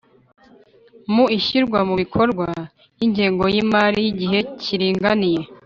mu 1.13 1.25
ishyirwa 1.37 1.79
mu 1.87 1.93
bikorwa 2.01 2.47
y'ingengo 3.01 3.43
y'imari 3.53 3.99
y'igihe 4.05 4.39
kiringaniye 4.61 5.41